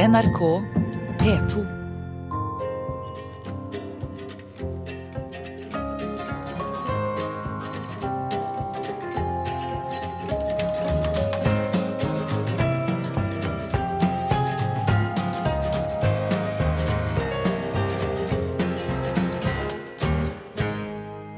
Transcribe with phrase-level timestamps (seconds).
[0.00, 0.40] NRK
[1.20, 1.60] P2.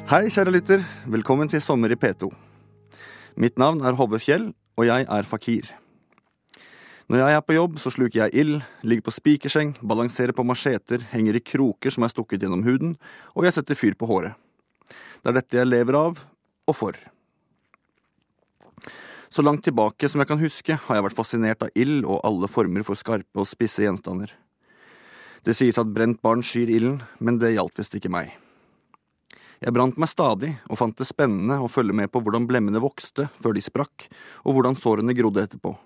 [0.07, 0.85] Hei, kjære lytter.
[1.11, 2.31] Velkommen til Sommer i P2.
[3.35, 5.82] Mitt navn er Hove Fjell, og jeg er fakir.
[7.13, 11.03] Når jeg er på jobb, så sluker jeg ild, ligger på spikerseng, balanserer på macheter,
[11.11, 12.95] henger i kroker som er stukket gjennom huden,
[13.37, 14.33] og jeg setter fyr på håret.
[15.21, 16.97] Det er dette jeg lever av og for.
[19.29, 22.49] Så langt tilbake som jeg kan huske, har jeg vært fascinert av ild og alle
[22.49, 24.33] former for skarpe og spisse gjenstander.
[25.45, 28.33] Det sies at brent barn skyr ilden, men det gjaldt visst ikke meg.
[29.61, 33.29] Jeg brant meg stadig og fant det spennende å følge med på hvordan blemmene vokste
[33.37, 34.09] før de sprakk,
[34.49, 35.77] og hvordan sårene grodde etterpå.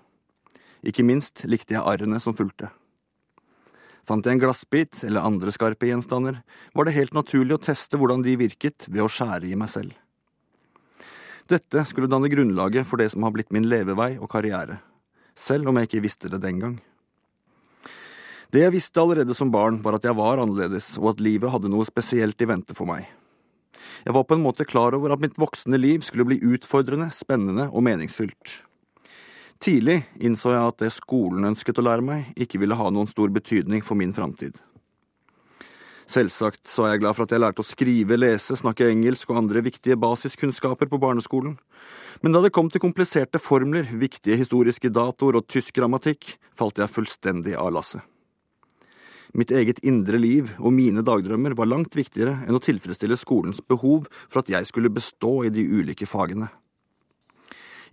[0.85, 2.69] Ikke minst likte jeg arrene som fulgte.
[4.07, 6.39] Fant jeg en glassbit eller andre skarpe gjenstander,
[6.73, 9.95] var det helt naturlig å teste hvordan de virket ved å skjære i meg selv.
[11.47, 14.79] Dette skulle danne grunnlaget for det som har blitt min levevei og karriere,
[15.35, 16.77] selv om jeg ikke visste det den gang.
[18.51, 21.71] Det jeg visste allerede som barn, var at jeg var annerledes, og at livet hadde
[21.71, 23.09] noe spesielt i vente for meg.
[24.05, 27.67] Jeg var på en måte klar over at mitt voksne liv skulle bli utfordrende, spennende
[27.73, 28.61] og meningsfylt.
[29.57, 33.31] Tidlig innså jeg at det skolen ønsket å lære meg, ikke ville ha noen stor
[33.33, 34.59] betydning for min framtid.
[36.07, 39.41] Selvsagt så er jeg glad for at jeg lærte å skrive, lese, snakke engelsk og
[39.41, 41.57] andre viktige basiskunnskaper på barneskolen,
[42.23, 46.93] men da det kom til kompliserte formler, viktige historiske datoer og tysk grammatikk, falt jeg
[46.93, 48.05] fullstendig av lasset.
[49.37, 54.07] Mitt eget indre liv og mine dagdrømmer var langt viktigere enn å tilfredsstille skolens behov
[54.29, 56.47] for at jeg skulle bestå i de ulike fagene.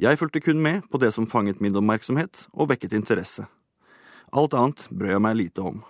[0.00, 3.46] Jeg fulgte kun med på det som fanget min oppmerksomhet og vekket interesse.
[4.34, 5.82] Alt annet brød jeg meg lite om.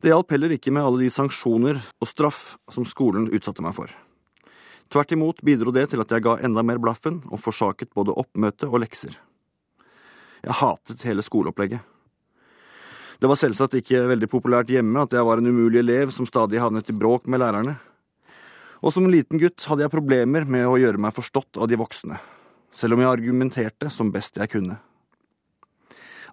[0.00, 3.90] Det hjalp heller ikke med alle de sanksjoner og straff som skolen utsatte meg for.
[4.92, 8.68] Tvert imot bidro det til at jeg ga enda mer blaffen og forsaket både oppmøte
[8.70, 9.16] og lekser.
[10.46, 11.82] Jeg hatet hele skoleopplegget.
[13.18, 16.60] Det var selvsagt ikke veldig populært hjemme at jeg var en umulig elev som stadig
[16.60, 17.76] havnet i bråk med lærerne.
[18.84, 22.20] Og som liten gutt hadde jeg problemer med å gjøre meg forstått av de voksne,
[22.76, 24.76] selv om jeg argumenterte som best jeg kunne.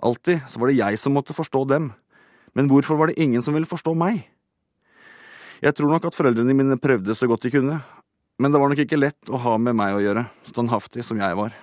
[0.03, 1.91] Alltid så var det jeg som måtte forstå dem,
[2.53, 4.25] men hvorfor var det ingen som ville forstå meg?
[5.63, 7.77] Jeg tror nok at foreldrene mine prøvde så godt de kunne,
[8.35, 11.37] men det var nok ikke lett å ha med meg å gjøre, standhaftig som jeg
[11.39, 11.55] var.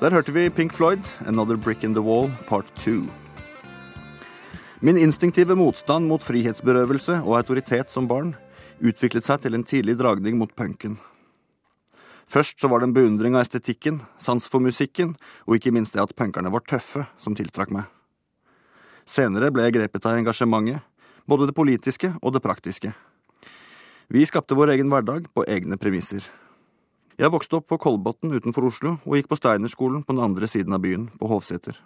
[0.00, 3.04] Der hørte vi Pink Floyd, Another Brick in the Wall, part two.
[4.80, 8.32] Min instinktive motstand mot frihetsberøvelse og autoritet som barn
[8.82, 10.96] utviklet seg til en tidlig dragning mot punken.
[12.32, 16.00] Først så var det en beundring av estetikken, sans for musikken, og ikke minst det
[16.00, 17.90] at punkerne var tøffe, som tiltrakk meg.
[19.04, 20.80] Senere ble jeg grepet av engasjementet,
[21.28, 22.94] både det politiske og det praktiske.
[24.08, 26.24] Vi skapte vår egen hverdag på egne premisser.
[27.20, 30.72] Jeg vokste opp på Kolbotn utenfor Oslo og gikk på Steinerskolen på den andre siden
[30.72, 31.76] av byen, på Hovseter.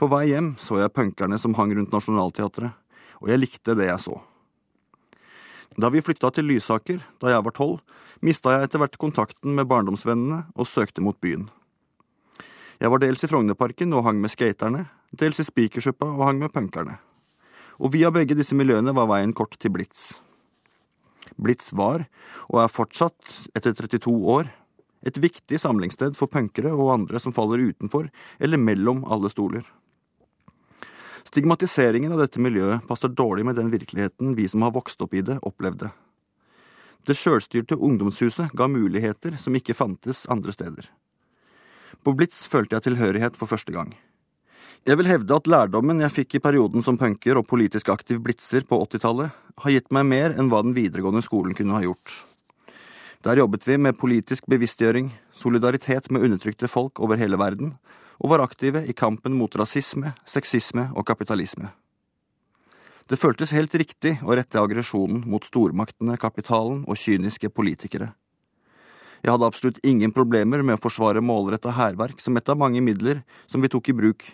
[0.00, 2.72] På vei hjem så jeg punkerne som hang rundt Nationaltheatret,
[3.20, 4.16] og jeg likte det jeg så.
[5.76, 7.80] Da vi flytta til Lysaker da jeg var tolv,
[8.24, 11.50] mista jeg etter hvert kontakten med barndomsvennene og søkte mot byen.
[12.80, 16.52] Jeg var dels i Frognerparken og hang med skaterne, dels i Spikersuppa og hang med
[16.52, 16.96] punkerne.
[17.76, 20.14] Og via begge disse miljøene var veien kort til Blitz.
[21.36, 22.06] Blitz var,
[22.48, 23.20] og er fortsatt,
[23.56, 24.48] etter 32 år,
[25.06, 28.08] et viktig samlingssted for punkere og andre som faller utenfor
[28.40, 29.66] eller mellom alle stoler.
[31.26, 35.24] Stigmatiseringen av dette miljøet passer dårlig med den virkeligheten vi som har vokst opp i
[35.26, 35.90] det, opplevde.
[37.06, 40.86] Det sjølstyrte ungdomshuset ga muligheter som ikke fantes andre steder.
[42.06, 43.90] På Blitz følte jeg tilhørighet for første gang.
[44.86, 48.62] Jeg vil hevde at lærdommen jeg fikk i perioden som punker og politisk aktiv blitzer
[48.68, 52.12] på 80-tallet, har gitt meg mer enn hva den videregående skolen kunne ha gjort.
[53.26, 57.74] Der jobbet vi med politisk bevisstgjøring, solidaritet med undertrykte folk over hele verden,
[58.20, 61.72] og var aktive i kampen mot rasisme, sexisme og kapitalisme.
[63.06, 68.10] Det føltes helt riktig å rette aggresjonen mot stormaktene, kapitalen og kyniske politikere.
[69.22, 73.22] Jeg hadde absolutt ingen problemer med å forsvare målretta hærverk som et av mange midler
[73.46, 74.26] som vi tok i bruk.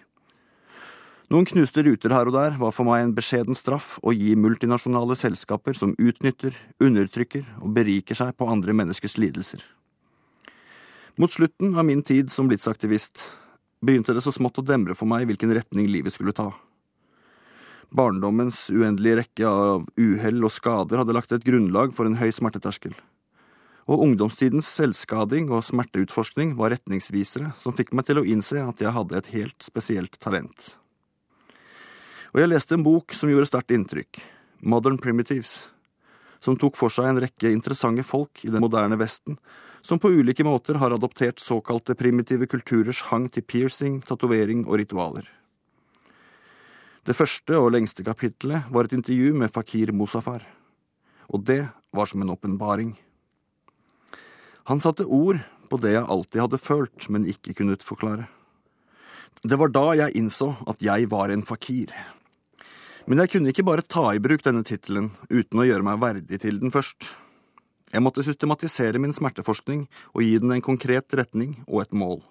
[1.32, 5.16] Noen knuste ruter her og der var for meg en beskjeden straff å gi multinasjonale
[5.16, 9.62] selskaper som utnytter, undertrykker og beriker seg på andre menneskers lidelser.
[11.20, 13.20] Mot slutten av min tid som blitsaktivist
[13.82, 16.52] begynte det så smått å demre for meg hvilken retning livet skulle ta.
[17.92, 22.94] Barndommens uendelige rekke av uhell og skader hadde lagt et grunnlag for en høy smerteterskel.
[23.90, 28.94] Og ungdomstidens selvskading og smerteutforskning var retningsvisere som fikk meg til å innse at jeg
[28.94, 30.76] hadde et helt spesielt talent.
[32.32, 34.22] Og jeg leste en bok som gjorde sterkt inntrykk,
[34.64, 35.66] Modern Primitives,
[36.40, 39.36] som tok for seg en rekke interessante folk i den moderne Vesten,
[39.82, 45.26] som på ulike måter har adoptert såkalte primitive kulturers hang til piercing, tatovering og ritualer.
[47.02, 50.44] Det første og lengste kapittelet var et intervju med Fakir Mosafar,
[51.26, 52.94] og det var som en åpenbaring.
[54.70, 58.28] Han satte ord på det jeg alltid hadde følt, men ikke kunnet forklare.
[59.42, 61.90] Det var da jeg innså at jeg var en fakir.
[63.10, 66.38] Men jeg kunne ikke bare ta i bruk denne tittelen uten å gjøre meg verdig
[66.44, 67.08] til den først.
[67.92, 69.84] Jeg måtte systematisere min smerteforskning
[70.14, 72.22] og gi den en konkret retning og et mål.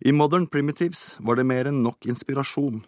[0.00, 2.80] I Modern Primitives var det mer enn nok inspirasjon,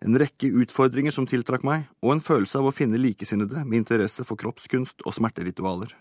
[0.00, 4.24] en rekke utfordringer som tiltrakk meg, og en følelse av å finne likesinnede med interesse
[4.26, 5.92] for kroppskunst og smerteritualer.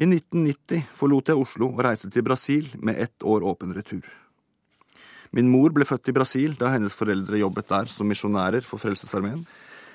[0.00, 4.06] I 1990 forlot jeg Oslo og reiste til Brasil med ett år åpen retur.
[5.30, 9.44] Min mor ble født i Brasil da hennes foreldre jobbet der som misjonærer for Frelsesarmeen.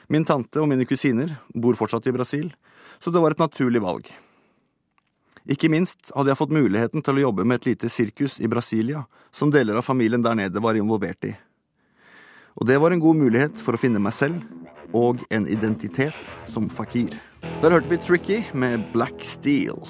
[0.08, 2.52] Min tante og mine kusiner bor fortsatt i Brasil,
[3.02, 4.10] så det var et naturlig valg.
[5.46, 9.04] Ikke minst hadde jeg fått muligheten til å jobbe med et lite sirkus i Brasilia,
[9.34, 11.36] som deler av familien der nede var involvert i.
[12.56, 14.42] Og det var en god mulighet for å finne meg selv
[14.96, 17.14] og en identitet som fakir.
[17.62, 19.82] Der hørte vi Tricky med Black Steel.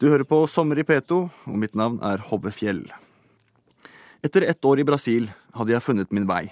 [0.00, 1.18] Du hører på Sommer i P2,
[1.48, 2.84] og mitt navn er Hove Fjell.
[4.24, 6.46] Etter ett år i Brasil hadde jeg funnet min vei.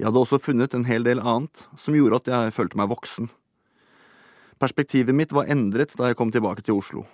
[0.00, 3.26] Jeg hadde også funnet en hel del annet som gjorde at jeg følte meg voksen.
[4.56, 7.04] Perspektivet mitt var endret da jeg kom tilbake til Oslo.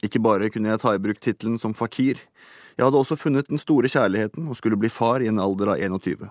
[0.00, 2.16] Ikke bare kunne jeg ta i bruk tittelen som fakir,
[2.80, 5.82] jeg hadde også funnet den store kjærligheten og skulle bli far i en alder av
[5.84, 6.30] 21.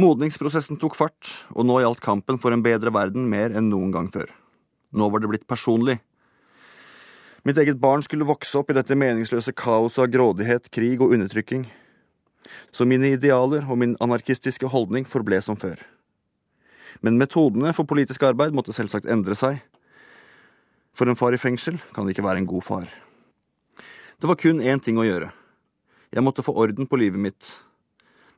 [0.00, 4.08] Modningsprosessen tok fart, og nå gjaldt kampen for en bedre verden mer enn noen gang
[4.14, 4.30] før.
[4.96, 5.98] Nå var det blitt personlig.
[7.44, 11.66] Mitt eget barn skulle vokse opp i dette meningsløse kaoset av grådighet, krig og undertrykking.
[12.72, 15.78] Så mine idealer og min anarkistiske holdning forble som før.
[17.00, 19.62] Men metodene for politisk arbeid måtte selvsagt endre seg.
[20.92, 22.88] For en far i fengsel kan ikke være en god far.
[24.20, 25.32] Det var kun én ting å gjøre.
[26.12, 27.48] Jeg måtte få orden på livet mitt.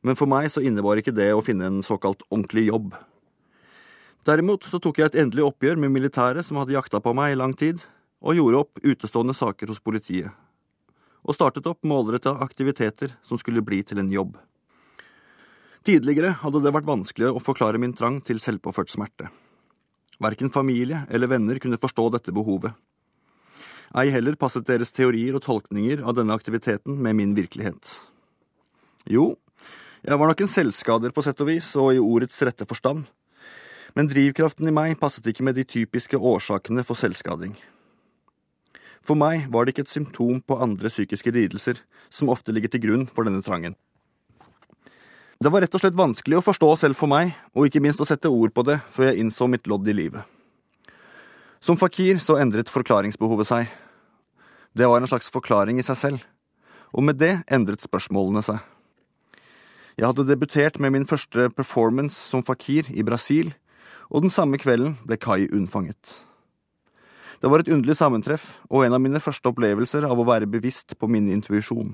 [0.05, 2.95] Men for meg så innebar ikke det å finne en såkalt ordentlig jobb.
[4.25, 7.37] Derimot så tok jeg et endelig oppgjør med militæret som hadde jakta på meg i
[7.37, 7.83] lang tid,
[8.25, 10.31] og gjorde opp utestående saker hos politiet.
[11.25, 14.35] Og startet opp målretta aktiviteter som skulle bli til en jobb.
[15.85, 19.29] Tidligere hadde det vært vanskelig å forklare min trang til selvpåført smerte.
[20.21, 22.73] Verken familie eller venner kunne forstå dette behovet.
[23.95, 27.91] Ei heller passet deres teorier og tolkninger av denne aktiviteten med min virkelighet.
[29.05, 29.35] Jo,
[30.05, 33.05] jeg var nok en selvskader på sett og vis, og i ordets rette forstand,
[33.95, 37.55] men drivkraften i meg passet ikke med de typiske årsakene for selvskading.
[39.05, 42.81] For meg var det ikke et symptom på andre psykiske lidelser som ofte ligger til
[42.87, 43.75] grunn for denne trangen.
[45.37, 48.07] Det var rett og slett vanskelig å forstå selv for meg, og ikke minst å
[48.07, 50.23] sette ord på det før jeg innså mitt lodd i livet.
[51.61, 53.67] Som fakir så endret forklaringsbehovet seg.
[54.73, 56.23] Det var en slags forklaring i seg selv,
[56.95, 58.63] og med det endret spørsmålene seg.
[59.95, 63.53] Jeg hadde debutert med min første performance som fakir i Brasil,
[64.09, 66.17] og den samme kvelden ble Kai unnfanget.
[67.45, 70.95] Det var et underlig sammentreff og en av mine første opplevelser av å være bevisst
[70.97, 71.91] på min intuisjon.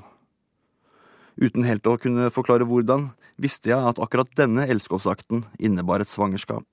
[1.35, 6.63] Uten helt å kunne forklare hvordan, visste jeg at akkurat denne elskovsakten innebar et svangerskap.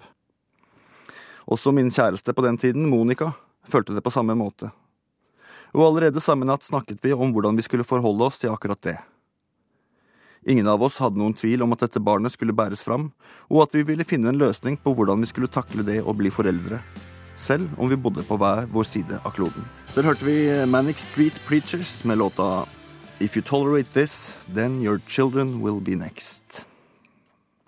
[1.51, 3.33] Også min kjæreste på den tiden, Monica,
[3.67, 4.71] følte det på samme måte.
[5.75, 8.99] Og allerede samme natt snakket vi om hvordan vi skulle forholde oss til akkurat det.
[10.47, 13.11] Ingen av oss hadde noen tvil om at dette barnet skulle bæres fram,
[13.51, 16.31] og at vi ville finne en løsning på hvordan vi skulle takle det å bli
[16.31, 16.79] foreldre
[17.39, 19.65] selv om vi bodde på hver vår side av kloden.
[19.95, 22.67] Der hørte vi Manic Street Preachers med låta
[23.19, 26.65] If You Tolerate This, Then Your Children Will Be Next.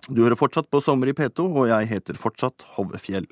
[0.08, 3.26] Du hører fortsatt på Sommer i P2, og jeg heter fortsatt Hove Fjell.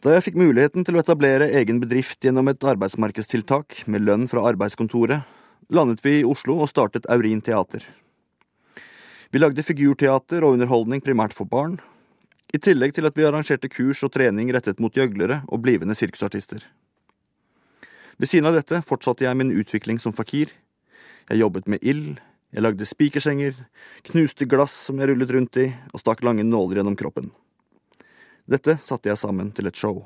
[0.00, 4.46] Da jeg fikk muligheten til å etablere egen bedrift gjennom et arbeidsmarkedstiltak med lønn fra
[4.48, 5.26] arbeidskontoret,
[5.68, 7.84] landet vi i Oslo og startet Aurin teater.
[9.30, 11.76] Vi lagde figurteater og underholdning primært for barn,
[12.52, 16.64] i tillegg til at vi arrangerte kurs og trening rettet mot gjøglere og blivende sirkusartister.
[18.20, 20.52] Ved siden av dette fortsatte jeg min utvikling som fakir.
[21.30, 22.18] Jeg jobbet med ild,
[22.50, 23.54] jeg lagde spikersenger,
[24.10, 27.30] knuste glass som jeg rullet rundt i, og stakk lange nåler gjennom kroppen.
[28.50, 30.02] Dette satte jeg sammen til et show.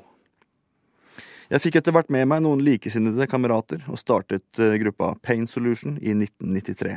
[1.49, 5.97] Jeg fikk etter hvert med meg noen likesinnede kamerater og startet eh, gruppa Pain Solution
[6.01, 6.95] i 1993.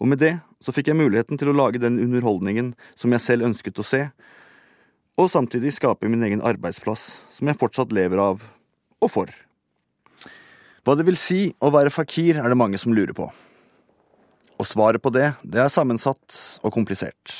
[0.00, 3.48] Og med det så fikk jeg muligheten til å lage den underholdningen som jeg selv
[3.48, 4.02] ønsket å se,
[5.16, 8.42] og samtidig skape min egen arbeidsplass, som jeg fortsatt lever av
[9.00, 9.32] og for.
[10.84, 13.30] Hva det vil si å være fakir, er det mange som lurer på.
[14.56, 17.32] Og svaret på det, det er sammensatt og komplisert.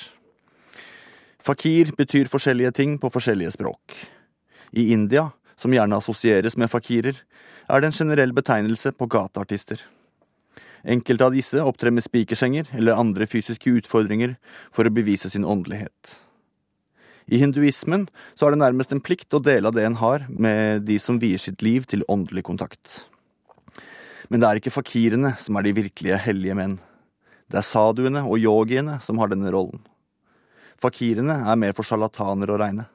[1.47, 3.95] Fakir betyr forskjellige ting på forskjellige språk.
[4.75, 7.21] I India, som gjerne assosieres med fakirer,
[7.71, 9.79] er det en generell betegnelse på gateartister.
[10.87, 14.37] Enkelte av disse opptrer med spikersenger eller andre fysiske utfordringer
[14.75, 16.15] for å bevise sin åndelighet.
[17.27, 18.07] I hinduismen
[18.39, 21.19] så er det nærmest en plikt å dele av det en har med de som
[21.19, 23.01] vier sitt liv til åndelig kontakt.
[24.31, 26.79] Men det er ikke fakirene som er de virkelige hellige menn.
[27.51, 29.83] Det er saduene og yogiene som har denne rollen.
[30.79, 32.87] Fakirene er mer for sjarlataner å regne.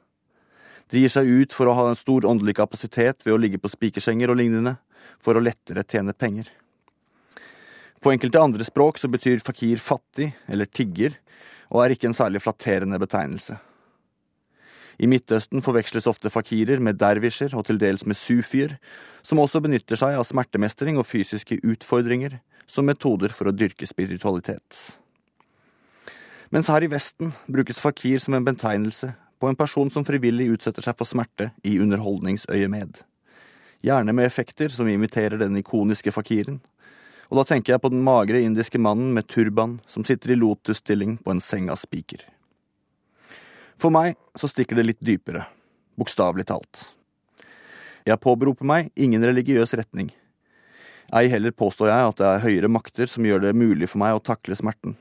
[0.92, 3.70] De gir seg ut for å ha en stor åndelig kapasitet ved å ligge på
[3.72, 4.78] spikersenger og lignende,
[5.20, 6.48] for å lettere tjene penger.
[8.02, 11.14] På enkelte andre språk så betyr fakir fattig eller tigger,
[11.70, 13.56] og er ikke en særlig flatterende betegnelse.
[14.98, 18.76] I Midtøsten forveksles ofte fakirer med dervisjer og til dels med sufier,
[19.22, 24.98] som også benytter seg av smertemestring og fysiske utfordringer som metoder for å dyrke spiritualitet.
[26.52, 30.84] Mens her i Vesten brukes fakir som en betegnelse på en person som frivillig utsetter
[30.84, 33.00] seg for smerte i underholdningsøyemed.
[33.82, 36.60] Gjerne med effekter som imiterer den ikoniske fakiren.
[37.32, 41.14] Og da tenker jeg på den magre indiske mannen med turban som sitter i lotusstilling
[41.24, 42.26] på en seng av spiker.
[43.80, 45.46] For meg så stikker det litt dypere,
[45.96, 46.82] bokstavelig talt.
[48.04, 50.12] Jeg påberoper meg ingen religiøs retning.
[51.16, 54.18] Ei heller påstår jeg at det er høyere makter som gjør det mulig for meg
[54.18, 54.98] å takle smerten.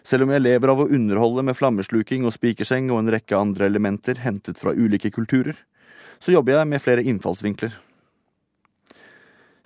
[0.00, 3.68] Selv om jeg lever av å underholde med flammesluking og spikerseng og en rekke andre
[3.68, 5.58] elementer hentet fra ulike kulturer,
[6.24, 7.76] så jobber jeg med flere innfallsvinkler.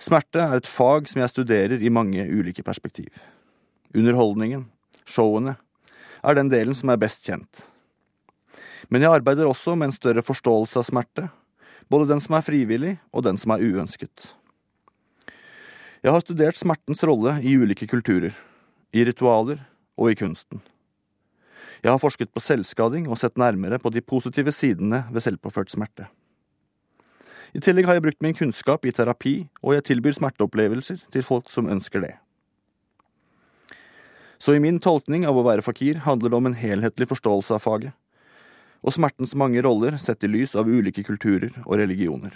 [0.01, 3.19] Smerte er et fag som jeg studerer i mange ulike perspektiv.
[3.93, 4.63] Underholdningen,
[5.05, 5.53] showene,
[6.25, 7.67] er den delen som er best kjent.
[8.89, 11.27] Men jeg arbeider også med en større forståelse av smerte,
[11.91, 14.31] både den som er frivillig og den som er uønsket.
[16.01, 18.33] Jeg har studert smertens rolle i ulike kulturer,
[18.89, 19.61] i ritualer
[20.01, 20.63] og i kunsten.
[21.81, 26.09] Jeg har forsket på selvskading og sett nærmere på de positive sidene ved selvpåført smerte.
[27.51, 31.49] I tillegg har jeg brukt min kunnskap i terapi, og jeg tilbyr smerteopplevelser til folk
[31.51, 32.13] som ønsker det.
[34.41, 37.61] Så i min tolkning av å være fakir handler det om en helhetlig forståelse av
[37.61, 37.91] faget,
[38.81, 42.33] og smertens mange roller sett i lys av ulike kulturer og religioner.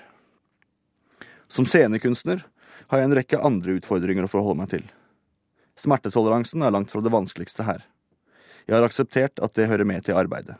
[1.48, 2.44] Som scenekunstner
[2.92, 4.84] har jeg en rekke andre utfordringer å forholde meg til.
[5.80, 7.82] Smertetoleransen er langt fra det vanskeligste her.
[8.68, 10.60] Jeg har akseptert at det hører med til arbeidet.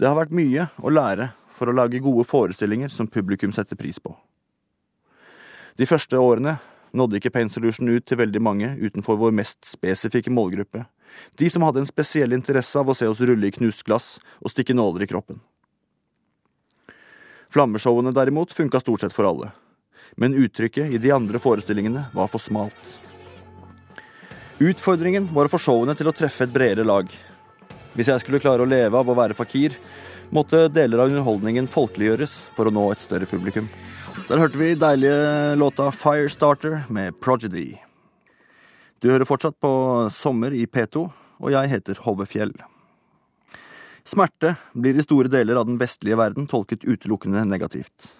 [0.00, 4.00] Det har vært mye å lære for å lage gode forestillinger som publikum setter pris
[4.00, 4.14] på.
[5.76, 6.56] De første årene
[6.96, 10.86] nådde ikke Pain Solution ut til veldig mange utenfor vår mest spesifikke målgruppe,
[11.36, 14.54] de som hadde en spesiell interesse av å se oss rulle i knust glass og
[14.54, 15.40] stikke nåler i kroppen.
[17.50, 19.50] Flammeshowene derimot funka stort sett for alle,
[20.16, 22.98] men uttrykket i de andre forestillingene var for smalt.
[24.60, 27.10] Utfordringen var å få showene til å treffe et bredere lag.
[27.96, 29.74] Hvis jeg skulle klare å leve av å være fakir,
[30.34, 33.68] måtte deler av underholdningen folkeliggjøres for å nå et større publikum.
[34.28, 37.74] Der hørte vi deilige låta Firestarter med Progedy.
[39.02, 39.72] Du hører fortsatt på
[40.14, 41.02] Sommer i P2,
[41.40, 42.54] og jeg heter Hove Fjell.
[44.06, 48.10] Smerte blir i store deler av den vestlige verden tolket utelukkende negativt.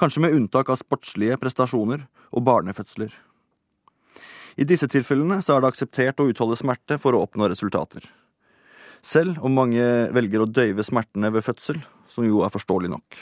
[0.00, 3.12] Kanskje med unntak av sportslige prestasjoner og barnefødsler.
[4.60, 8.04] I disse tilfellene så er det akseptert å utholde smerte for å oppnå resultater.
[9.02, 11.80] Selv om mange velger å døyve smertene ved fødsel,
[12.10, 13.20] som jo er forståelig nok.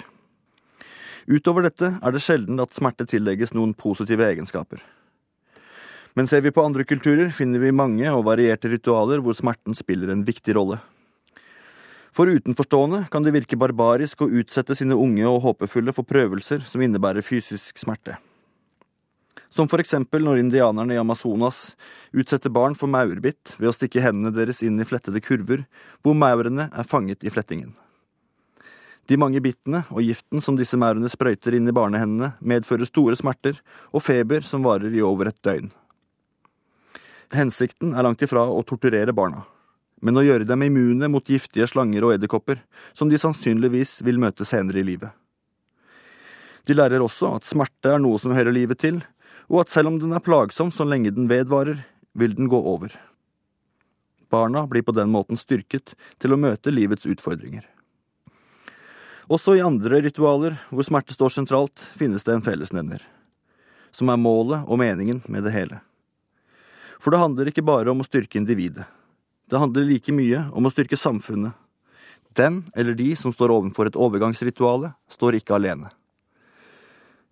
[1.29, 4.81] Utover dette er det sjelden at smerte tillegges noen positive egenskaper.
[6.17, 10.11] Men ser vi på andre kulturer, finner vi mange og varierte ritualer hvor smerten spiller
[10.11, 10.81] en viktig rolle.
[12.17, 16.83] For utenforstående kan det virke barbarisk å utsette sine unge og håpefulle for prøvelser som
[16.83, 18.17] innebærer fysisk smerte.
[19.51, 21.77] Som for eksempel når indianerne i Amazonas
[22.13, 25.65] utsetter barn for maurbitt ved å stikke hendene deres inn i flettede kurver,
[26.05, 27.73] hvor maurene er fanget i flettingen.
[29.09, 33.57] De mange bittene og giften som disse maurene sprøyter inn i barnehendene, medfører store smerter
[33.89, 35.71] og feber som varer i over et døgn.
[37.33, 39.47] Hensikten er langt ifra å torturere barna,
[40.05, 42.61] men å gjøre dem immune mot giftige slanger og edderkopper,
[42.93, 45.13] som de sannsynligvis vil møte senere i livet.
[46.69, 49.01] De lærer også at smerte er noe som hører livet til,
[49.49, 51.81] og at selv om den er plagsom så lenge den vedvarer,
[52.13, 52.93] vil den gå over.
[54.29, 57.65] Barna blir på den måten styrket til å møte livets utfordringer.
[59.33, 63.01] Også i andre ritualer hvor smerte står sentralt, finnes det en fellesnevner,
[63.93, 65.81] som er målet og meningen med det hele.
[67.01, 68.85] For det handler ikke bare om å styrke individet.
[69.49, 71.57] Det handler like mye om å styrke samfunnet.
[72.37, 75.89] Den eller de som står overfor et overgangsrituale, står ikke alene.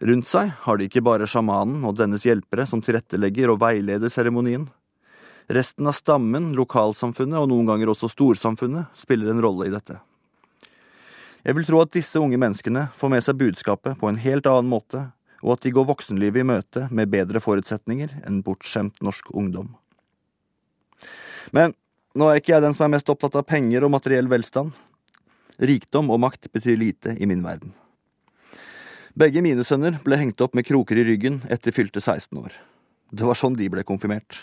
[0.00, 4.66] Rundt seg har de ikke bare sjamanen og dennes hjelpere som tilrettelegger og veileder seremonien.
[5.48, 9.96] Resten av stammen, lokalsamfunnet og noen ganger også storsamfunnet spiller en rolle i dette.
[11.46, 14.68] Jeg vil tro at disse unge menneskene får med seg budskapet på en helt annen
[14.68, 15.04] måte,
[15.46, 19.70] og at de går voksenlivet i møte med bedre forutsetninger enn bortskjemt norsk ungdom.
[21.54, 21.76] Men
[22.18, 24.74] nå er ikke jeg den som er mest opptatt av penger og materiell velstand.
[25.62, 27.72] Rikdom og makt betyr lite i min verden.
[29.16, 32.52] Begge mine sønner ble hengt opp med kroker i ryggen etter fylte 16 år.
[33.08, 34.42] Det var sånn de ble konfirmert.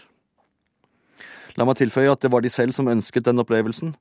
[1.54, 3.92] La meg tilføye at det var de selv som ønsket den opplevelsen,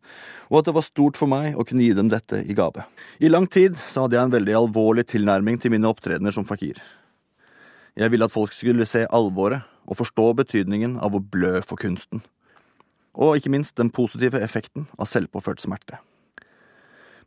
[0.49, 2.87] og at det var stort for meg å kunne gi dem dette i gave.
[3.21, 6.81] I lang tid så hadde jeg en veldig alvorlig tilnærming til mine opptredener som fakir.
[7.93, 12.25] Jeg ville at folk skulle se alvoret og forstå betydningen av å blø for kunsten,
[13.13, 16.01] og ikke minst den positive effekten av selvpåført smerte.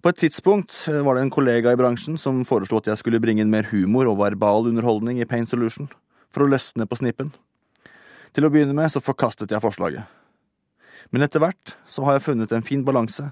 [0.05, 0.69] På et tidspunkt
[1.01, 4.05] var det en kollega i bransjen som foreslo at jeg skulle bringe inn mer humor
[4.05, 5.87] og verbal underholdning i Pain Solution,
[6.29, 7.31] for å løsne på snippen.
[8.37, 10.05] Til å begynne med så forkastet jeg forslaget.
[11.09, 13.31] Men etter hvert så har jeg funnet en fin balanse,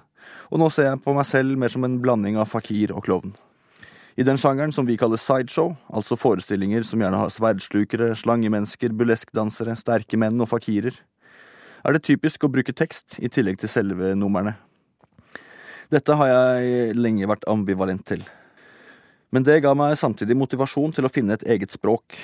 [0.50, 3.38] og nå ser jeg på meg selv mer som en blanding av fakir og klovn.
[4.18, 9.78] I den sjangeren som vi kaller sideshow, altså forestillinger som gjerne har sverdslukere, slangemennesker, burleskdansere,
[9.78, 10.98] sterke menn og fakirer,
[11.86, 14.58] er det typisk å bruke tekst i tillegg til selve numrene.
[15.94, 18.24] Dette har jeg lenge vært ambivalent til.
[19.34, 22.18] Men det ga meg samtidig motivasjon til å finne et eget språk,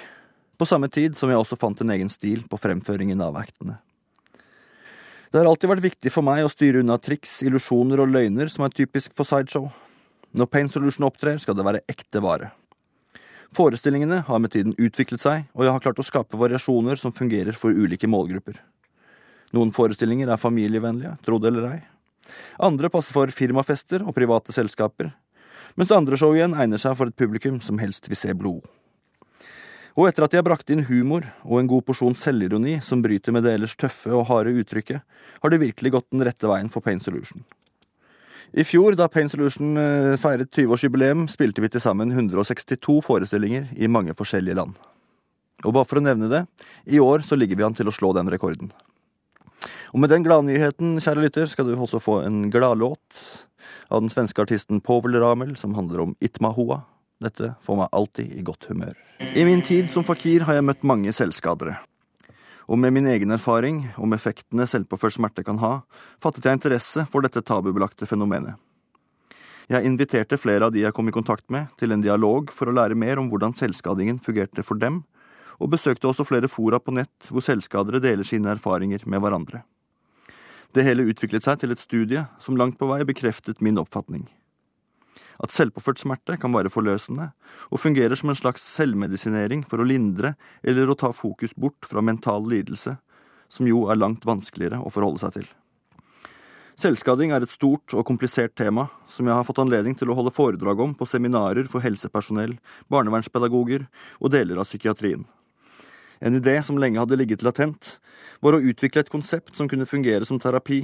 [0.57, 3.77] på samme tid som jeg også fant en egen stil på fremføringen av aktene.
[5.29, 8.65] Det har alltid vært viktig for meg å styre unna triks, illusjoner og løgner som
[8.65, 9.69] er typisk for sideshow.
[10.33, 12.49] Når Pain Solution opptrer, skal det være ekte vare.
[13.53, 17.57] Forestillingene har med tiden utviklet seg, og jeg har klart å skape variasjoner som fungerer
[17.57, 18.57] for ulike målgrupper.
[19.53, 21.79] Noen forestillinger er familievennlige, tro det eller ei.
[22.59, 25.11] Andre passer for firmafester og private selskaper,
[25.79, 28.65] mens andre show igjen egner seg for et publikum som helst vil se blod.
[29.99, 33.35] Og etter at de har brakt inn humor og en god porsjon selvironi som bryter
[33.35, 35.01] med det ellers tøffe og harde uttrykket,
[35.41, 37.43] har det virkelig gått den rette veien for Pain Solution.
[38.57, 43.89] I fjor, da Pain Solution eh, feiret 20-årsjubileum, spilte vi til sammen 162 forestillinger i
[43.91, 44.79] mange forskjellige land.
[45.67, 46.45] Og bare for å nevne det,
[46.87, 48.71] i år så ligger vi an til å slå den rekorden.
[49.93, 53.23] Og med den gladnyheten, kjære lytter, skal du også få en gladlåt
[53.89, 56.83] av den svenske artisten Povel Ramel, som handler om Itmahua.
[57.19, 58.95] Dette får meg alltid i godt humør.
[59.19, 61.79] I min tid som fakir har jeg møtt mange selvskadere.
[62.69, 65.79] Og med min egen erfaring om effektene selvpåført smerte kan ha,
[66.21, 68.61] fattet jeg interesse for dette tabubelagte fenomenet.
[69.69, 72.75] Jeg inviterte flere av de jeg kom i kontakt med, til en dialog for å
[72.77, 75.03] lære mer om hvordan selvskadingen fungerte for dem,
[75.59, 79.65] og besøkte også flere fora på nett hvor selvskadere deler sine erfaringer med hverandre.
[80.73, 84.27] Det hele utviklet seg til et studie som langt på vei bekreftet min oppfatning
[85.43, 87.29] at selvpåført smerte kan være forløsende,
[87.71, 92.03] og fungerer som en slags selvmedisinering for å lindre eller å ta fokus bort fra
[92.03, 92.97] mental lidelse,
[93.49, 95.47] som jo er langt vanskeligere å forholde seg til.
[96.79, 100.35] Selvskading er et stort og komplisert tema som jeg har fått anledning til å holde
[100.35, 102.55] foredrag om på seminarer for helsepersonell,
[102.91, 103.83] barnevernspedagoger
[104.19, 105.25] og deler av psykiatrien.
[106.19, 107.99] En idé som lenge hadde ligget latent,
[108.43, 110.83] var å utvikle et konsept som kunne fungere som terapi,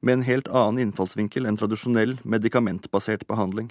[0.00, 3.70] med en helt annen innfallsvinkel enn tradisjonell medikamentbasert behandling.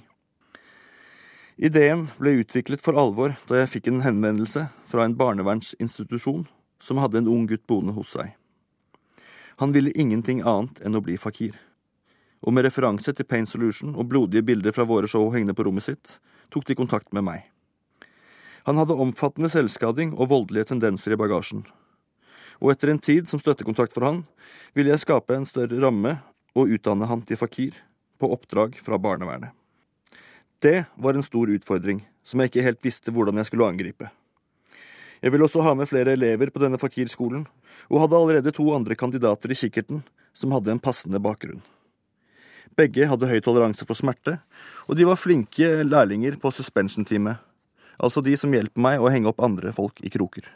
[1.56, 6.44] Ideen ble utviklet for alvor da jeg fikk en henvendelse fra en barnevernsinstitusjon
[6.82, 8.34] som hadde en ung gutt boende hos seg.
[9.62, 11.54] Han ville ingenting annet enn å bli fakir.
[12.44, 15.86] Og med referanse til Pain Solution og blodige bilder fra våre show hengende på rommet
[15.86, 16.18] sitt,
[16.52, 17.46] tok de kontakt med meg.
[18.66, 21.62] Han hadde omfattende selvskading og voldelige tendenser i bagasjen.
[22.58, 24.24] Og etter en tid som støttekontakt for han,
[24.74, 26.16] ville jeg skape en større ramme
[26.56, 27.76] og utdanne han til fakir,
[28.16, 29.52] på oppdrag fra barnevernet.
[30.58, 34.08] Det var en stor utfordring, som jeg ikke helt visste hvordan jeg skulle angripe.
[35.20, 37.44] Jeg ville også ha med flere elever på denne fakirskolen,
[37.92, 40.00] og hadde allerede to andre kandidater i kikkerten
[40.36, 41.62] som hadde en passende bakgrunn.
[42.76, 44.40] Begge hadde høy toleranse for smerte,
[44.88, 47.36] og de var flinke lærlinger på suspension-teamet,
[47.98, 50.46] altså de som hjelper meg å henge opp andre folk i kroker.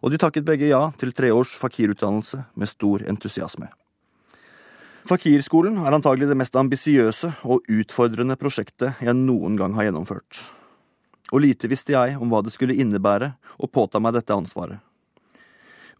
[0.00, 3.68] Og de takket begge ja til tre års fakirutdannelse med stor entusiasme.
[5.08, 10.42] Fakirskolen er antagelig det mest ambisiøse og utfordrende prosjektet jeg noen gang har gjennomført.
[11.30, 14.78] Og lite visste jeg om hva det skulle innebære å påta meg dette ansvaret.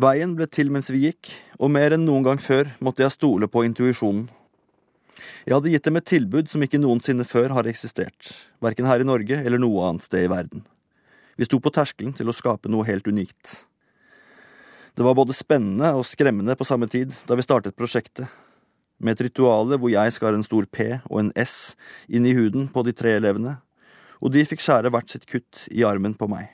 [0.00, 1.28] Veien ble til mens vi gikk,
[1.60, 4.28] og mer enn noen gang før måtte jeg stole på intuisjonen.
[5.46, 9.08] Jeg hadde gitt dem et tilbud som ikke noensinne før har eksistert, verken her i
[9.08, 10.64] Norge eller noe annet sted i verden.
[11.40, 13.64] Vi sto på terskelen til å skape noe helt unikt.
[14.92, 18.28] Det var både spennende og skremmende på samme tid da vi startet prosjektet,
[19.00, 21.74] med et rituale hvor jeg skar en stor P og en S
[22.12, 23.56] inn i huden på de tre elevene,
[24.20, 26.50] og de fikk skjære hvert sitt kutt i armen på meg.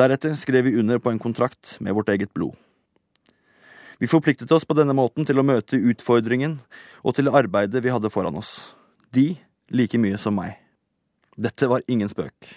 [0.00, 2.56] Deretter skrev vi under på en kontrakt med vårt eget blod.
[3.98, 6.58] Vi forpliktet oss på denne måten til å møte utfordringen
[7.02, 8.74] og til arbeidet vi hadde foran oss.
[9.14, 9.34] De
[9.70, 10.56] like mye som meg.
[11.36, 12.50] Dette var ingen spøk.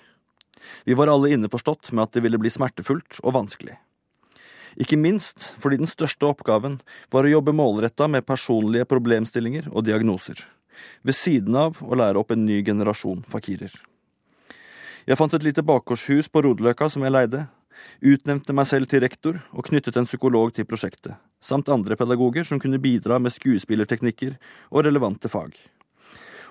[0.86, 3.78] Vi var alle innforstått med at det ville bli smertefullt og vanskelig.
[4.78, 6.80] Ikke minst fordi den største oppgaven
[7.14, 10.38] var å jobbe målretta med personlige problemstillinger og diagnoser,
[11.02, 13.74] ved siden av å lære opp en ny generasjon fakirer.
[15.08, 17.48] Jeg fant et lite bakgårdshus på Rodeløkka som jeg leide,
[18.02, 22.62] utnevnte meg selv til rektor og knyttet en psykolog til prosjektet, samt andre pedagoger som
[22.62, 24.38] kunne bidra med skuespillerteknikker
[24.72, 25.56] og relevante fag.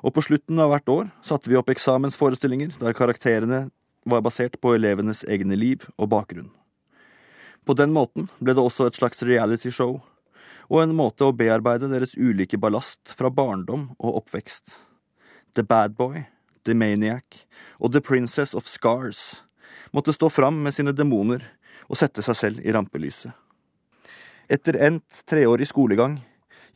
[0.04, 3.66] Og på slutten av hvert år satte vi opp eksamensforestillinger der karakterene
[4.06, 6.52] var basert på elevenes egne liv og bakgrunn.
[7.66, 9.98] På den måten ble det også et slags realityshow,
[10.70, 14.86] og en måte å bearbeide deres ulike ballast fra barndom og oppvekst.
[15.54, 16.26] The Bad Boy,
[16.66, 17.46] The Maniac
[17.78, 19.45] og The Princess of Scars
[19.92, 21.44] måtte stå fram med sine demoner
[21.87, 23.33] og sette seg selv i rampelyset.
[24.49, 26.20] Etter endt treårig skolegang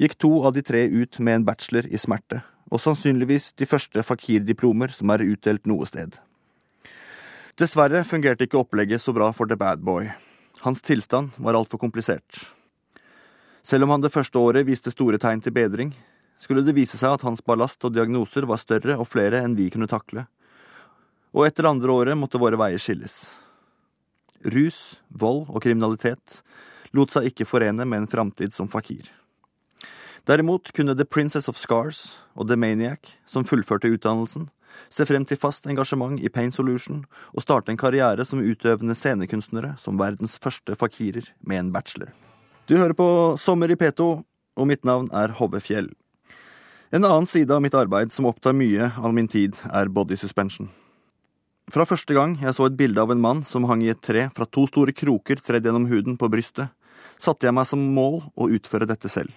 [0.01, 4.03] gikk to av de tre ut med en bachelor i smerte, og sannsynligvis de første
[4.07, 6.17] fakir-diplomer som er utdelt noe sted.
[7.61, 10.09] Dessverre fungerte ikke opplegget så bra for The Bad Boy.
[10.65, 12.41] Hans tilstand var altfor komplisert.
[13.63, 15.93] Selv om han det første året viste store tegn til bedring,
[16.41, 19.69] skulle det vise seg at hans ballast og diagnoser var større og flere enn vi
[19.71, 20.25] kunne takle,
[21.35, 23.17] og etter andre året måtte våre veier skilles.
[24.41, 26.41] Rus, vold og kriminalitet
[26.97, 29.11] lot seg ikke forene med en framtid som fakir.
[30.29, 34.49] Derimot kunne The Princess of Scars og The Maniac, som fullførte utdannelsen,
[34.91, 39.75] se frem til fast engasjement i Pain Solution og starte en karriere som utøvende scenekunstnere
[39.81, 42.13] som verdens første fakirer med en bachelor.
[42.67, 43.09] Du hører på
[43.41, 44.11] Sommer i P2,
[44.61, 45.89] og mitt navn er Hove Fjell.
[46.91, 50.71] En annen side av mitt arbeid som opptar mye av min tid, er body suspension.
[51.71, 54.25] Fra første gang jeg så et bilde av en mann som hang i et tre
[54.35, 56.73] fra to store kroker tredd gjennom huden på brystet,
[57.21, 59.31] satte jeg meg som mål å utføre dette selv.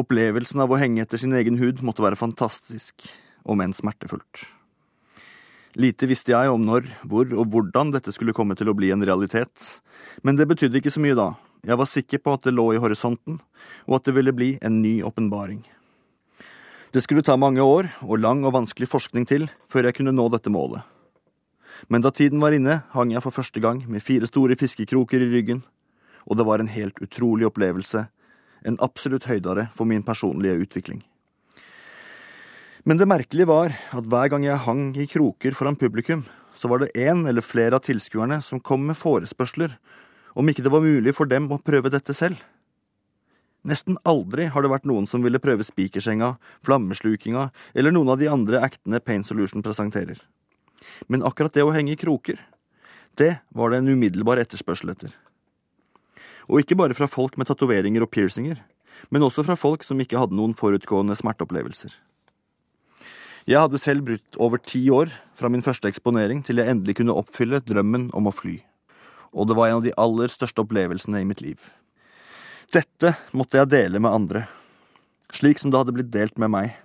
[0.00, 3.04] Opplevelsen av å henge etter sin egen hud måtte være fantastisk,
[3.44, 4.46] om enn smertefullt.
[5.76, 9.04] Lite visste jeg om når, hvor og hvordan dette skulle komme til å bli en
[9.04, 9.66] realitet,
[10.24, 11.34] men det betydde ikke så mye da.
[11.66, 13.36] Jeg var sikker på at det lå i horisonten,
[13.84, 15.60] og at det ville bli en ny åpenbaring.
[16.96, 20.30] Det skulle ta mange år og lang og vanskelig forskning til før jeg kunne nå
[20.32, 20.80] dette målet.
[21.88, 25.30] Men da tiden var inne, hang jeg for første gang med fire store fiskekroker i
[25.30, 25.62] ryggen,
[26.28, 28.08] og det var en helt utrolig opplevelse,
[28.66, 31.00] en absolutt høydare for min personlige utvikling.
[32.84, 36.24] Men det merkelige var at hver gang jeg hang i kroker foran publikum,
[36.56, 39.76] så var det én eller flere av tilskuerne som kom med forespørsler
[40.34, 42.40] om ikke det var mulig for dem å prøve dette selv.
[43.68, 48.30] Nesten aldri har det vært noen som ville prøve spikersenga, flammeslukinga eller noen av de
[48.32, 50.16] andre actene Pain Solution presenterer.
[51.08, 52.40] Men akkurat det å henge i kroker,
[53.18, 55.14] det var det en umiddelbar etterspørsel etter.
[56.50, 58.60] Og ikke bare fra folk med tatoveringer og piercinger,
[59.08, 61.92] men også fra folk som ikke hadde noen forutgående smerteopplevelser.
[63.48, 67.16] Jeg hadde selv brutt over ti år fra min første eksponering til jeg endelig kunne
[67.16, 68.58] oppfylle drømmen om å fly.
[69.32, 71.62] Og det var en av de aller største opplevelsene i mitt liv.
[72.70, 74.44] Dette måtte jeg dele med andre,
[75.34, 76.76] slik som det hadde blitt delt med meg.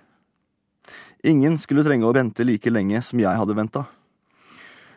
[1.26, 3.80] Ingen skulle trenge å vente like lenge som jeg hadde venta.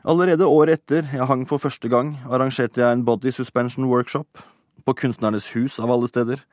[0.05, 4.37] Allerede året etter jeg hang for første gang, arrangerte jeg en body suspension workshop,
[4.85, 6.43] på Kunstnernes hus av alle steder,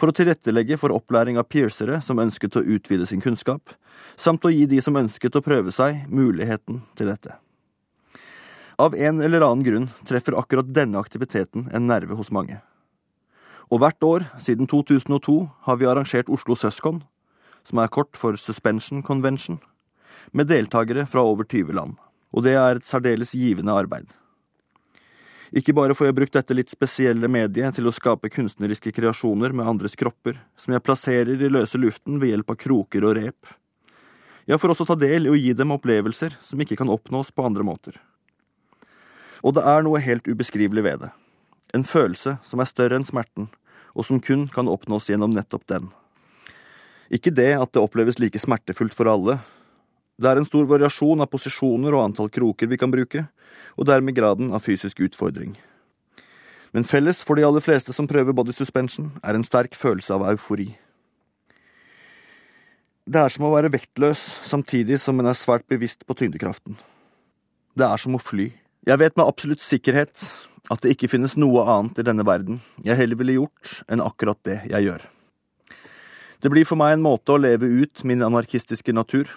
[0.00, 3.76] for å tilrettelegge for opplæring av piercere som ønsket å utvide sin kunnskap,
[4.16, 7.36] samt å gi de som ønsket å prøve seg, muligheten til dette.
[8.80, 12.62] Av en eller annen grunn treffer akkurat denne aktiviteten en nerve hos mange.
[13.68, 15.36] Og hvert år siden 2002
[15.68, 17.04] har vi arrangert Oslo Søskon,
[17.68, 19.60] som er kort for Suspension Convention,
[20.32, 21.96] med deltakere fra over 20 land.
[22.32, 24.10] Og det er et særdeles givende arbeid.
[25.52, 29.68] Ikke bare får jeg brukt dette litt spesielle mediet til å skape kunstneriske kreasjoner med
[29.68, 33.50] andres kropper, som jeg plasserer i løse luften ved hjelp av kroker og rep.
[34.48, 37.44] Jeg får også ta del i å gi dem opplevelser som ikke kan oppnås på
[37.44, 38.00] andre måter.
[39.44, 41.12] Og det er noe helt ubeskrivelig ved det.
[41.76, 43.50] En følelse som er større enn smerten,
[43.92, 45.92] og som kun kan oppnås gjennom nettopp den.
[47.12, 49.36] Ikke det at det oppleves like smertefullt for alle.
[50.16, 53.26] Det er en stor variasjon av posisjoner og antall kroker vi kan bruke,
[53.76, 55.56] og dermed graden av fysisk utfordring.
[56.72, 60.24] Men felles for de aller fleste som prøver body suspension, er en sterk følelse av
[60.30, 60.70] eufori.
[63.04, 66.78] Det er som å være vektløs samtidig som en er svært bevisst på tyngdekraften.
[67.76, 68.52] Det er som å fly.
[68.88, 70.24] Jeg vet med absolutt sikkerhet
[70.70, 74.38] at det ikke finnes noe annet i denne verden jeg heller ville gjort enn akkurat
[74.46, 75.04] det jeg gjør.
[76.42, 79.28] Det blir for meg en måte å leve ut min anarkistiske natur.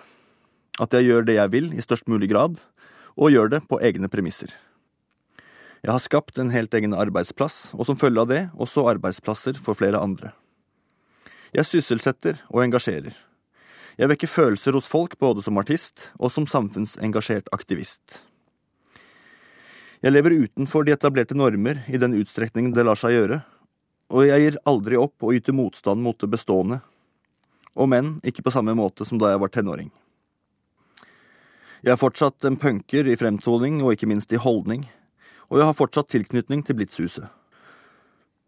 [0.81, 2.55] At jeg gjør det jeg vil i størst mulig grad,
[3.13, 4.49] og gjør det på egne premisser.
[5.85, 9.77] Jeg har skapt en helt egen arbeidsplass, og som følge av det også arbeidsplasser for
[9.77, 10.31] flere andre.
[11.53, 13.13] Jeg sysselsetter og engasjerer.
[14.01, 18.25] Jeg vekker følelser hos folk både som artist og som samfunnsengasjert aktivist.
[20.01, 23.39] Jeg lever utenfor de etablerte normer i den utstrekning det lar seg gjøre,
[24.09, 26.81] og jeg gir aldri opp å yte motstand mot det bestående,
[27.75, 29.91] om enn ikke på samme måte som da jeg var tenåring.
[31.85, 34.87] Jeg er fortsatt en punker i fremtoning og ikke minst i holdning,
[35.51, 37.27] og jeg har fortsatt tilknytning til Blitzhuset.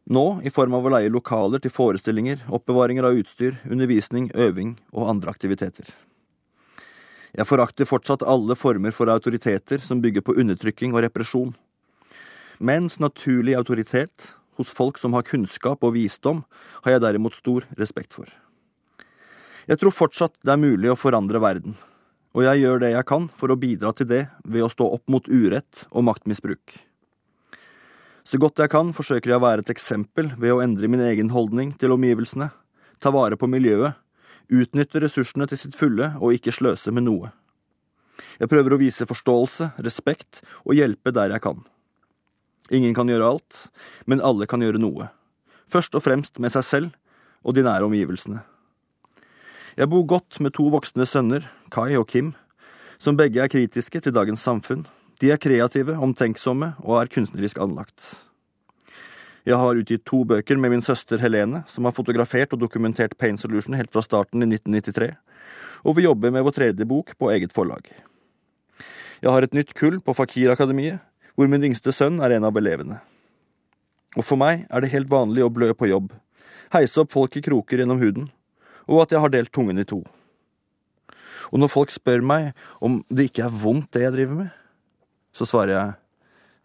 [0.08, 5.12] Nå i form av å leie lokaler til forestillinger, oppbevaringer av utstyr, undervisning, øving og
[5.12, 5.92] andre aktiviteter.
[7.36, 11.52] Jeg forakter fortsatt alle former for autoriteter som bygger på undertrykking og represjon.
[12.58, 16.42] Mens naturlig autoritet hos folk som har kunnskap og visdom,
[16.82, 18.32] har jeg derimot stor respekt for.
[19.68, 21.74] Jeg tror fortsatt det er mulig å forandre verden,
[22.32, 25.04] og jeg gjør det jeg kan for å bidra til det ved å stå opp
[25.12, 26.78] mot urett og maktmisbruk.
[28.24, 31.34] Så godt jeg kan, forsøker jeg å være et eksempel ved å endre min egen
[31.36, 32.48] holdning til omgivelsene,
[33.04, 34.00] ta vare på miljøet,
[34.48, 37.36] utnytte ressursene til sitt fulle og ikke sløse med noe.
[38.40, 41.60] Jeg prøver å vise forståelse, respekt og hjelpe der jeg kan.
[42.72, 43.66] Ingen kan gjøre alt,
[44.08, 45.12] men alle kan gjøre noe.
[45.68, 46.96] Først og fremst med seg selv
[47.44, 48.48] og de nære omgivelsene.
[49.78, 52.32] Jeg bor godt med to voksne sønner, Kai og Kim,
[52.98, 54.88] som begge er kritiske til dagens samfunn,
[55.22, 58.02] de er kreative, omtenksomme og er kunstnerisk anlagt.
[59.46, 63.38] Jeg har utgitt to bøker med min søster Helene, som har fotografert og dokumentert Pain
[63.38, 65.12] Solution helt fra starten i 1993,
[65.86, 67.86] og vi jobber med vår tredje bok på eget forlag.
[69.22, 71.04] Jeg har et nytt kull på Fakir-akademiet,
[71.38, 72.98] hvor min yngste sønn er en av elevene.
[74.18, 76.10] Og for meg er det helt vanlig å blø på jobb,
[76.74, 78.32] heise opp folk i kroker gjennom huden,
[78.88, 80.02] og at jeg har delt tungen i to.
[81.52, 82.52] Og når folk spør meg
[82.84, 84.50] om det ikke er vondt, det jeg driver med,
[85.36, 85.98] så svarer jeg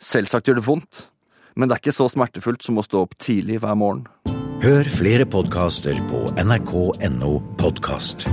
[0.02, 1.06] selvsagt gjør det vondt,
[1.54, 4.06] men det er ikke så smertefullt som å stå opp tidlig hver morgen.
[4.62, 8.28] Hør flere podkaster på nrk.no podkast.